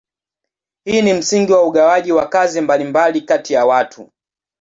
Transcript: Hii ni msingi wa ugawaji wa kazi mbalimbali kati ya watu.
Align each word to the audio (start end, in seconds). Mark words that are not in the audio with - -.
Hii 0.83 1.01
ni 1.01 1.13
msingi 1.13 1.51
wa 1.51 1.63
ugawaji 1.63 2.11
wa 2.11 2.27
kazi 2.29 2.61
mbalimbali 2.61 3.21
kati 3.21 3.53
ya 3.53 3.65
watu. 3.65 4.11